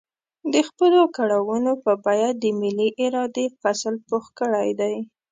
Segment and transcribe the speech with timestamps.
[0.53, 4.95] د خپلو کړاوونو په بيه د ملي ارادې فصل پوخ کړی دی.